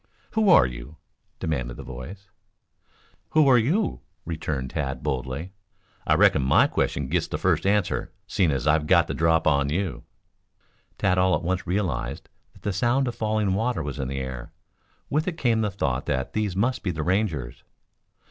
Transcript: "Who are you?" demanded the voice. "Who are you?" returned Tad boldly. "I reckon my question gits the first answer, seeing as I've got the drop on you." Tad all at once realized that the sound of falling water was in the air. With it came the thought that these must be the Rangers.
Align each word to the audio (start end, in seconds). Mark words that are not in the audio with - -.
"Who 0.31 0.49
are 0.49 0.65
you?" 0.65 0.97
demanded 1.39 1.77
the 1.77 1.83
voice. 1.83 2.27
"Who 3.33 3.47
are 3.47 3.59
you?" 3.59 4.01
returned 4.25 4.71
Tad 4.71 5.03
boldly. 5.03 5.53
"I 6.07 6.15
reckon 6.15 6.41
my 6.41 6.65
question 6.65 7.07
gits 7.07 7.27
the 7.27 7.37
first 7.37 7.67
answer, 7.67 8.11
seeing 8.25 8.49
as 8.49 8.65
I've 8.65 8.87
got 8.87 9.05
the 9.05 9.13
drop 9.13 9.45
on 9.45 9.69
you." 9.69 10.01
Tad 10.97 11.19
all 11.19 11.35
at 11.35 11.43
once 11.43 11.67
realized 11.67 12.29
that 12.53 12.63
the 12.63 12.73
sound 12.73 13.07
of 13.09 13.13
falling 13.13 13.53
water 13.53 13.83
was 13.83 13.99
in 13.99 14.07
the 14.07 14.17
air. 14.17 14.51
With 15.11 15.27
it 15.27 15.37
came 15.37 15.61
the 15.61 15.69
thought 15.69 16.07
that 16.07 16.33
these 16.33 16.55
must 16.55 16.81
be 16.81 16.89
the 16.89 17.03
Rangers. 17.03 17.63